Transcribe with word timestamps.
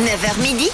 9h 0.00 0.40
midi, 0.40 0.70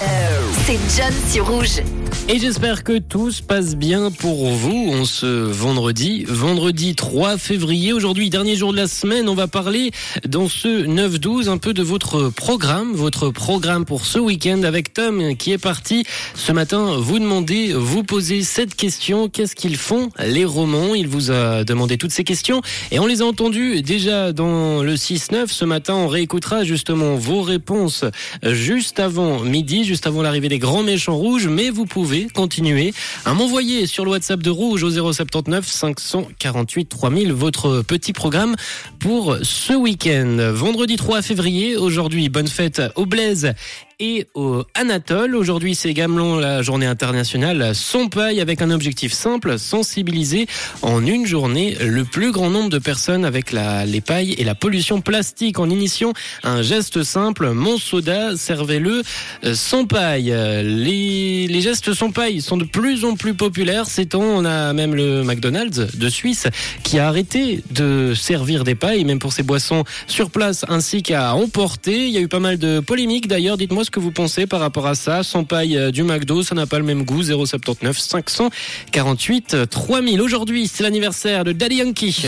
c'est 0.65 0.79
John 0.95 1.13
sur 1.29 1.47
Rouge. 1.47 1.81
Et 2.29 2.39
j'espère 2.39 2.83
que 2.83 2.97
tout 2.97 3.31
se 3.31 3.41
passe 3.41 3.77
bien 3.77 4.11
pour 4.11 4.49
vous. 4.49 4.89
On 4.91 5.05
se 5.05 5.25
vendredi, 5.25 6.25
vendredi 6.27 6.93
3 6.93 7.37
février. 7.37 7.93
Aujourd'hui, 7.93 8.29
dernier 8.29 8.57
jour 8.57 8.73
de 8.73 8.77
la 8.77 8.87
semaine, 8.87 9.29
on 9.29 9.33
va 9.33 9.47
parler 9.47 9.91
dans 10.27 10.49
ce 10.49 10.67
9-12 10.85 11.47
un 11.47 11.57
peu 11.57 11.73
de 11.73 11.81
votre 11.81 12.27
programme, 12.27 12.91
votre 12.91 13.29
programme 13.29 13.85
pour 13.85 14.05
ce 14.05 14.19
week-end 14.19 14.63
avec 14.63 14.93
Tom 14.93 15.37
qui 15.37 15.53
est 15.53 15.57
parti 15.57 16.03
ce 16.35 16.51
matin 16.51 16.97
vous 16.97 17.17
demander, 17.19 17.71
vous 17.73 18.03
poser 18.03 18.41
cette 18.41 18.75
question. 18.75 19.29
Qu'est-ce 19.29 19.55
qu'ils 19.55 19.77
font, 19.77 20.09
les 20.19 20.43
romans? 20.43 20.95
Il 20.95 21.07
vous 21.07 21.31
a 21.31 21.63
demandé 21.63 21.97
toutes 21.97 22.11
ces 22.11 22.25
questions 22.25 22.61
et 22.91 22.99
on 22.99 23.05
les 23.05 23.21
a 23.21 23.25
entendues 23.25 23.81
déjà 23.81 24.33
dans 24.33 24.83
le 24.83 24.95
6-9. 24.95 25.47
Ce 25.47 25.63
matin, 25.63 25.93
on 25.93 26.09
réécoutera 26.09 26.65
justement 26.65 27.15
vos 27.15 27.41
réponses 27.41 28.03
juste 28.43 28.99
avant 28.99 29.39
midi, 29.39 29.85
juste 29.85 30.07
avant 30.07 30.21
l'arrivée 30.21 30.49
des 30.49 30.59
grands 30.59 30.83
méchants 30.83 31.15
rouges, 31.15 31.47
mais 31.47 31.69
vous 31.69 31.85
pouvez 31.85 32.16
continuer 32.25 32.93
à 33.25 33.33
m'envoyer 33.33 33.85
sur 33.85 34.03
le 34.05 34.11
WhatsApp 34.11 34.41
de 34.41 34.49
Rouge 34.49 34.83
au 34.83 34.89
079 34.89 35.67
548 35.67 36.85
3000 36.89 37.31
votre 37.31 37.81
petit 37.81 38.13
programme 38.13 38.55
pour 38.99 39.37
ce 39.43 39.73
week-end. 39.73 40.51
Vendredi 40.53 40.95
3 40.95 41.21
février, 41.21 41.77
aujourd'hui, 41.77 42.29
bonne 42.29 42.47
fête 42.47 42.81
au 42.95 43.05
Blaise 43.05 43.53
et 43.99 44.27
au 44.35 44.63
Anatole. 44.75 45.35
Aujourd'hui, 45.35 45.73
c'est 45.73 45.93
Gamelon, 45.93 46.37
la 46.37 46.61
journée 46.61 46.85
internationale 46.85 47.73
sans 47.73 48.07
paille 48.07 48.39
avec 48.39 48.61
un 48.61 48.69
objectif 48.69 49.11
simple, 49.11 49.57
sensibiliser 49.57 50.45
en 50.83 51.03
une 51.03 51.25
journée 51.25 51.75
le 51.81 52.03
plus 52.03 52.31
grand 52.31 52.51
nombre 52.51 52.69
de 52.69 52.77
personnes 52.77 53.25
avec 53.25 53.51
la, 53.51 53.85
les 53.85 54.01
pailles 54.01 54.33
et 54.37 54.43
la 54.43 54.53
pollution 54.53 55.01
plastique 55.01 55.57
en 55.57 55.69
initiant 55.69 56.13
un 56.43 56.61
geste 56.61 57.01
simple. 57.01 57.49
Mon 57.51 57.77
soda, 57.77 58.37
servez-le 58.37 59.01
euh, 59.43 59.55
sans 59.55 59.85
paille. 59.85 60.25
Les, 60.31 61.47
les 61.47 61.61
gestes 61.61 61.93
sans 61.93 62.11
paille 62.11 62.41
sont 62.41 62.57
de 62.57 62.65
plus 62.65 63.03
en 63.03 63.15
plus 63.15 63.33
populaires. 63.33 63.87
C'est 63.87 64.05
temps, 64.05 64.21
on 64.21 64.45
a 64.45 64.73
même 64.73 64.93
le 64.93 65.23
McDonald's 65.23 65.97
de 65.97 66.09
Suisse 66.09 66.47
qui 66.83 66.99
a 66.99 67.07
arrêté 67.07 67.63
de 67.71 68.13
servir 68.15 68.63
des 68.63 68.75
pailles, 68.75 69.05
même 69.05 69.19
pour 69.19 69.33
ses 69.33 69.43
boissons 69.43 69.85
sur 70.05 70.29
place 70.29 70.65
ainsi 70.69 71.01
qu'à 71.01 71.33
emporter. 71.33 72.07
Il 72.07 72.13
y 72.13 72.17
a 72.17 72.21
eu 72.21 72.27
pas 72.27 72.39
mal 72.39 72.59
de 72.59 72.79
polémiques 72.79 73.27
d'ailleurs. 73.27 73.57
Dites-moi 73.57 73.86
ce 73.87 73.91
que 73.91 74.01
vous 74.01 74.11
pensez 74.11 74.47
par 74.47 74.59
rapport 74.59 74.85
à 74.85 74.95
ça. 74.95 75.23
Sans 75.23 75.45
paille 75.45 75.77
euh, 75.77 75.91
du 75.91 76.03
McDo, 76.03 76.43
ça 76.43 76.55
n'a 76.55 76.67
pas 76.67 76.77
le 76.77 76.83
même 76.83 77.03
goût. 77.03 77.23
079 77.23 77.97
548 77.97 79.69
3000. 79.69 80.21
Aujourd'hui, 80.21 80.67
c'est 80.67 80.83
l'anniversaire 80.83 81.45
de 81.45 81.53
Daddy 81.53 81.77
Yankee. 81.77 82.25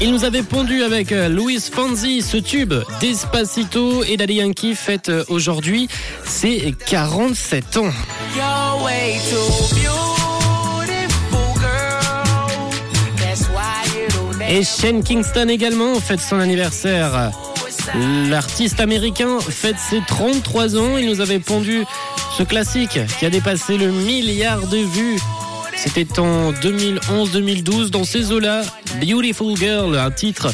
Il 0.00 0.10
nous 0.10 0.24
avait 0.24 0.42
pondu 0.42 0.82
avec 0.82 1.12
euh, 1.12 1.28
Luis 1.28 1.60
Fonzi 1.72 2.20
ce 2.20 2.36
tube 2.36 2.74
Despacito 3.00 4.02
et 4.02 4.16
Daddy 4.16 4.34
Yankee 4.34 4.74
fête 4.74 5.08
euh, 5.08 5.24
aujourd'hui 5.28 5.86
ses 6.24 6.74
47 6.86 7.76
ans. 7.76 7.92
Et 14.54 14.64
Shane 14.64 15.02
Kingston 15.02 15.48
également 15.48 15.94
fête 15.94 16.20
son 16.20 16.38
anniversaire. 16.38 17.30
L'artiste 18.28 18.80
américain 18.80 19.38
fête 19.40 19.78
ses 19.78 20.02
33 20.06 20.76
ans. 20.76 20.98
Il 20.98 21.06
nous 21.06 21.22
avait 21.22 21.38
pondu 21.38 21.84
ce 22.36 22.42
classique 22.42 22.98
qui 23.18 23.24
a 23.24 23.30
dépassé 23.30 23.78
le 23.78 23.90
milliard 23.90 24.66
de 24.66 24.76
vues. 24.76 25.18
C'était 25.74 26.18
en 26.18 26.52
2011-2012 26.52 27.88
dans 27.88 28.04
ces 28.04 28.30
eaux-là. 28.30 28.60
Beautiful 29.00 29.56
Girl, 29.56 29.96
un 29.96 30.10
titre 30.10 30.52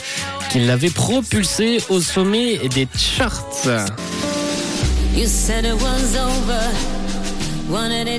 qui 0.52 0.60
l'avait 0.60 0.90
propulsé 0.90 1.82
au 1.88 2.00
sommet 2.00 2.58
des 2.68 2.86
charts. 2.96 3.66
You 5.16 5.26
said 5.26 5.64
it 5.64 5.74
was 5.74 6.14
over. 6.16 6.97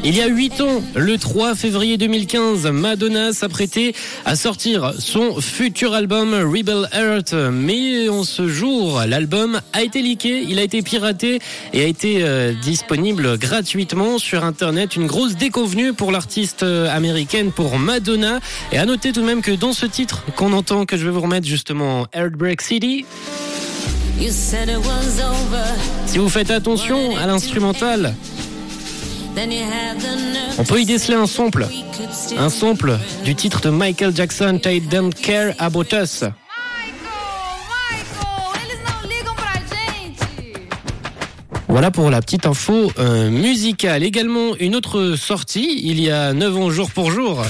Il 0.04 0.16
y 0.16 0.22
a 0.22 0.28
8 0.28 0.62
ans, 0.62 0.84
le 0.96 1.18
3 1.18 1.56
février 1.56 1.98
2015, 1.98 2.68
Madonna 2.68 3.34
s'apprêtait 3.34 3.94
à 4.24 4.36
sortir 4.36 4.94
son 5.00 5.42
futur 5.42 5.96
album 5.96 6.36
Rebel 6.36 6.88
Heart. 6.94 7.34
Mais 7.52 8.10
en 8.10 8.24
ce 8.24 8.48
jour, 8.48 9.02
l'album 9.08 9.60
a 9.74 9.82
été 9.82 10.04
leaké, 10.04 10.44
il 10.48 10.60
a 10.60 10.62
été 10.62 10.84
piraté 10.84 11.40
et 11.74 11.84
a 11.84 11.88
été 11.88 12.20
euh, 12.22 12.54
disponible 12.62 13.40
gratuitement 13.40 14.20
sur 14.20 14.44
Internet. 14.44 14.96
Une 14.96 15.08
grosse 15.08 15.36
déconvenue 15.36 15.94
pour 15.94 16.12
l'artiste 16.12 16.62
euh, 16.62 16.96
américaine, 16.96 17.52
pour 17.52 17.80
Madonna. 17.80 18.42
Et 18.72 18.78
à 18.78 18.86
noter 18.86 19.12
tout 19.14 19.22
de 19.22 19.26
même 19.26 19.42
que 19.42 19.52
dans 19.52 19.74
ce 19.74 19.88
titre 19.88 20.26
qu'on 20.36 20.54
entend, 20.54 20.86
que 20.86 20.96
je 20.96 21.06
vais 21.06 21.12
vous 21.12 21.22
remettre 21.22 21.48
justement, 21.48 22.06
Heartbreak 22.14 22.62
City, 22.62 23.06
You 24.20 24.32
said 24.32 24.68
it 24.68 24.78
was 24.78 25.24
over. 25.24 25.64
si 26.06 26.18
vous 26.18 26.28
faites 26.28 26.52
attention 26.52 27.16
à 27.16 27.26
l'instrumental, 27.26 28.14
on 30.58 30.64
peut 30.64 30.82
y 30.82 30.86
déceler 30.86 31.16
un 31.16 31.28
sample. 31.28 31.68
Un 32.38 32.50
sample 32.50 32.98
du 33.24 33.36
titre 33.36 33.62
de 33.62 33.70
Michael 33.70 34.14
Jackson, 34.16 34.60
They 34.62 34.82
Don't 34.82 35.14
Care 35.14 35.54
About 35.60 35.86
Us. 35.94 36.26
Voilà 41.70 41.92
pour 41.92 42.10
la 42.10 42.20
petite 42.22 42.46
info 42.48 42.92
euh, 42.98 43.30
musicale. 43.30 44.04
Également 44.04 44.56
une 44.60 44.76
autre 44.76 45.16
sortie, 45.16 45.80
il 45.84 46.02
y 46.02 46.10
a 46.10 46.34
9 46.34 46.58
ans 46.58 46.70
jour 46.72 46.92
pour 46.92 47.12
jour. 47.12 47.42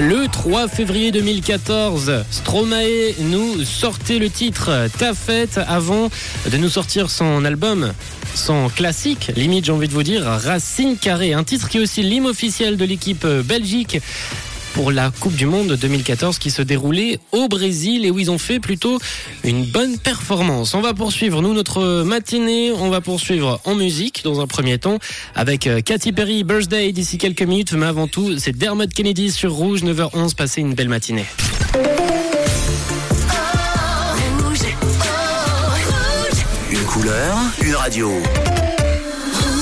Le 0.00 0.26
3 0.26 0.66
février 0.66 1.12
2014, 1.12 2.24
Stromae 2.28 3.14
nous 3.20 3.62
sortait 3.64 4.18
le 4.18 4.28
titre 4.28 4.88
Ta 4.98 5.14
fête 5.14 5.60
avant 5.68 6.10
de 6.50 6.56
nous 6.56 6.68
sortir 6.68 7.10
son 7.10 7.44
album. 7.44 7.92
Son 8.34 8.68
classique, 8.70 9.30
limite 9.36 9.66
j'ai 9.66 9.72
envie 9.72 9.86
de 9.86 9.92
vous 9.92 10.02
dire, 10.02 10.24
Racine 10.24 10.96
Carrée, 10.96 11.32
un 11.32 11.44
titre 11.44 11.68
qui 11.68 11.78
est 11.78 11.80
aussi 11.80 12.02
l'hymne 12.02 12.26
officiel 12.26 12.76
de 12.76 12.84
l'équipe 12.84 13.24
Belgique 13.24 14.00
pour 14.74 14.90
la 14.90 15.10
Coupe 15.10 15.36
du 15.36 15.46
Monde 15.46 15.72
2014 15.80 16.38
qui 16.38 16.50
se 16.50 16.60
déroulait 16.60 17.20
au 17.32 17.48
Brésil 17.48 18.04
et 18.04 18.10
où 18.10 18.18
ils 18.18 18.30
ont 18.30 18.38
fait 18.38 18.58
plutôt 18.58 18.98
une 19.44 19.64
bonne 19.64 19.96
performance. 19.98 20.74
On 20.74 20.80
va 20.80 20.92
poursuivre, 20.92 21.40
nous, 21.40 21.54
notre 21.54 22.02
matinée, 22.02 22.72
on 22.72 22.90
va 22.90 23.00
poursuivre 23.00 23.60
en 23.64 23.76
musique 23.76 24.22
dans 24.24 24.40
un 24.40 24.46
premier 24.46 24.78
temps 24.78 24.98
avec 25.34 25.66
euh, 25.66 25.80
Katy 25.80 26.12
Perry, 26.12 26.42
Birthday 26.42 26.92
d'ici 26.92 27.18
quelques 27.18 27.42
minutes, 27.42 27.72
mais 27.72 27.86
avant 27.86 28.08
tout, 28.08 28.36
c'est 28.38 28.56
Dermot 28.56 28.88
Kennedy 28.88 29.30
sur 29.30 29.52
Rouge, 29.52 29.82
9h11, 29.84 30.34
passez 30.34 30.60
une 30.60 30.74
belle 30.74 30.88
matinée. 30.88 31.26
Une 36.70 36.84
couleur, 36.86 37.36
une 37.62 37.74
radio. 37.76 38.12